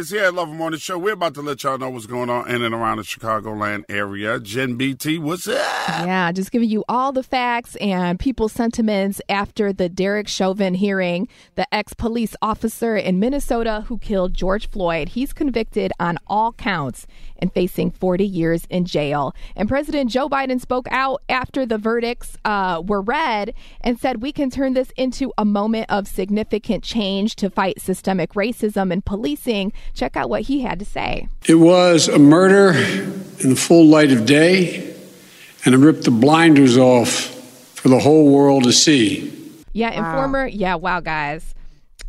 [0.00, 0.96] It's here at Love Morning Show.
[0.96, 4.40] We're about to let y'all know what's going on in and around the Chicagoland area.
[4.40, 5.58] Jen BT, what's up?
[5.88, 11.28] Yeah, just giving you all the facts and people's sentiments after the Derek Chauvin hearing.
[11.56, 17.06] The ex police officer in Minnesota who killed George Floyd, he's convicted on all counts
[17.40, 19.34] and facing 40 years in jail.
[19.56, 24.32] And President Joe Biden spoke out after the verdicts uh, were read and said, We
[24.32, 29.72] can turn this into a moment of significant change to fight systemic racism and policing.
[29.94, 31.28] Check out what he had to say.
[31.46, 32.72] It was a murder
[33.40, 34.94] in the full light of day,
[35.64, 37.08] and it ripped the blinders off
[37.74, 39.36] for the whole world to see.
[39.72, 40.16] Yeah, and wow.
[40.16, 41.54] former, yeah, wow, guys.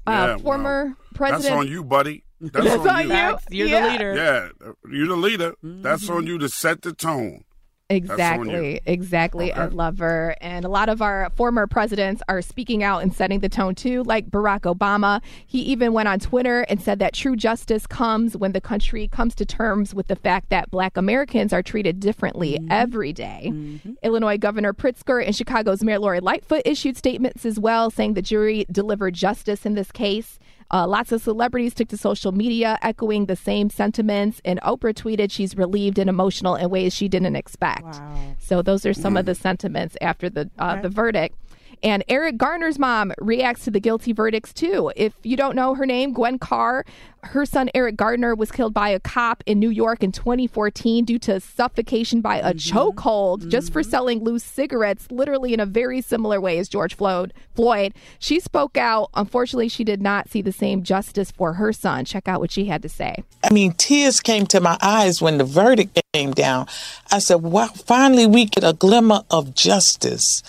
[0.08, 1.44] Uh, yeah, former well, president.
[1.44, 2.24] That's on you, buddy.
[2.42, 3.16] That's, That's on, you.
[3.16, 3.66] you.
[3.66, 3.86] You're yeah.
[3.86, 4.16] the leader.
[4.16, 5.52] Yeah, you're the leader.
[5.64, 5.84] Mm-hmm.
[5.84, 7.44] That's on you to set the tone.
[7.92, 9.52] Exactly, exactly.
[9.52, 9.62] Okay.
[9.62, 10.36] I love her.
[10.42, 14.04] And a lot of our former presidents are speaking out and setting the tone too,
[14.04, 15.22] like Barack Obama.
[15.46, 19.36] He even went on Twitter and said that true justice comes when the country comes
[19.36, 22.72] to terms with the fact that black Americans are treated differently mm-hmm.
[22.72, 23.50] every day.
[23.54, 23.94] Mm-hmm.
[24.04, 28.66] Illinois Governor Pritzker and Chicago's Mayor Lori Lightfoot issued statements as well, saying the jury
[28.72, 30.40] delivered justice in this case.
[30.74, 35.32] Uh, lots of celebrities took to social media echoing the same sentiments, and Oprah tweeted
[35.32, 37.84] she's relieved and emotional in ways she didn't expect.
[37.84, 38.36] Wow.
[38.40, 39.20] So those are some mm.
[39.20, 41.36] of the sentiments after the uh, the verdict.
[41.84, 44.92] And Eric Garner's mom reacts to the guilty verdicts too.
[44.96, 46.86] If you don't know her name, Gwen Carr,
[47.24, 51.20] her son Eric Gardner was killed by a cop in New York in 2014 due
[51.20, 52.78] to suffocation by a mm-hmm.
[52.78, 53.50] chokehold mm-hmm.
[53.50, 53.90] just for mm-hmm.
[53.90, 57.34] selling loose cigarettes, literally in a very similar way as George Floyd.
[57.56, 57.94] Floyd.
[58.20, 59.10] She spoke out.
[59.14, 62.06] Unfortunately, she did not see the same justice for her son.
[62.06, 63.24] Check out what she had to say.
[63.44, 66.68] I mean, tears came to my eyes when the verdict came down.
[67.12, 70.44] I said, wow, finally we get a glimmer of justice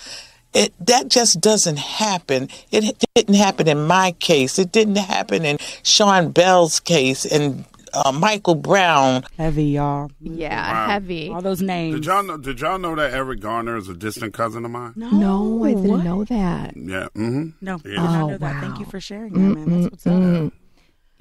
[0.53, 2.49] it that just doesn't happen.
[2.71, 4.59] It didn't happen in my case.
[4.59, 9.23] It didn't happen in Sean Bell's case and uh, Michael Brown.
[9.37, 10.11] Heavy, y'all.
[10.19, 10.87] Yeah, wow.
[10.87, 11.29] heavy.
[11.29, 11.95] All those names.
[11.95, 12.37] Did y'all know?
[12.37, 14.93] Did y'all know that Eric Garner is a distant cousin of mine?
[14.95, 16.03] No, no I didn't what?
[16.03, 16.75] know that.
[16.75, 17.07] Yeah.
[17.15, 17.49] Mm-hmm.
[17.61, 18.61] No, I did not know that.
[18.61, 19.81] Thank you for sharing that, man.
[19.81, 20.53] That's what's up.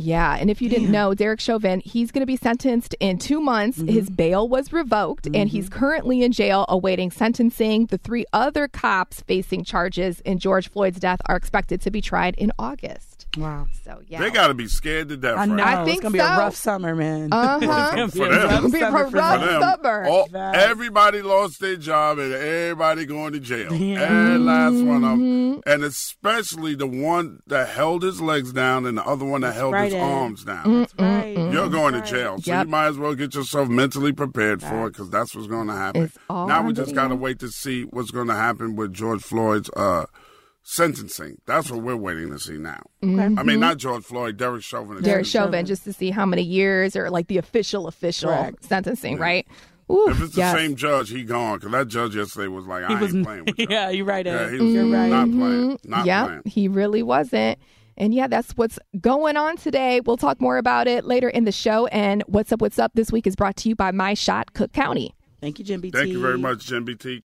[0.02, 3.40] Yeah, and if you didn't know, Derek Chauvin, he's going to be sentenced in two
[3.40, 3.78] months.
[3.78, 3.88] Mm-hmm.
[3.88, 5.36] His bail was revoked, mm-hmm.
[5.36, 5.78] and he's mm-hmm.
[5.78, 7.86] currently in jail awaiting sentencing.
[7.86, 12.34] The three other cops facing charges in George Floyd's death are expected to be tried
[12.34, 13.11] in August.
[13.36, 13.66] Wow.
[13.84, 15.38] So yeah, they got to be scared to death.
[15.38, 15.62] I know.
[15.62, 16.24] I think it's gonna so.
[16.24, 17.30] be a rough summer, man.
[17.42, 18.08] Uh huh.
[18.08, 19.62] for them, be a rough for them.
[19.62, 20.04] summer.
[20.06, 23.72] All, everybody lost their job, and everybody going to jail.
[23.74, 24.34] Yeah.
[24.34, 25.60] And last one of them, mm-hmm.
[25.68, 29.58] and especially the one that held his legs down, and the other one that That's
[29.58, 30.00] held right, his Ed.
[30.00, 30.80] arms down.
[30.80, 31.36] That's right.
[31.36, 32.66] You're going That's to jail, so yep.
[32.66, 35.74] you might as well get yourself mentally prepared for it because that's what's going to
[35.74, 36.12] happen.
[36.28, 39.70] Now we just got to wait to see what's going to happen with George Floyd's.
[39.74, 40.06] Uh,
[40.62, 41.38] sentencing.
[41.46, 42.80] That's what we're waiting to see now.
[43.02, 43.38] Mm-hmm.
[43.38, 45.02] I mean, not George Floyd, Derek Chauvin.
[45.02, 48.64] Derek Chauvin, just to see how many years or like the official official Correct.
[48.64, 49.22] sentencing, Yeah.
[49.22, 49.46] right?
[49.90, 50.56] Ooh, If it's the yes.
[50.56, 51.58] same judge, he gone.
[51.58, 53.66] Because that judge yesterday was like, I He ain't was playing with you.
[53.70, 55.10] yeah, you're right, Yeah, he was You're right.
[55.10, 55.78] not playing.
[55.84, 56.42] Not yeah, playing.
[56.46, 57.58] he really wasn't.
[57.98, 60.00] And yeah, that's what's going on today.
[60.00, 61.88] We'll talk more about it later in the show.
[61.88, 64.72] And What's Up, What's Up this week is brought to you by My Shot Cook
[64.72, 65.14] County.
[65.42, 65.98] Thank you, Jim BT.
[65.98, 67.22] Thank you very much, Jim BT.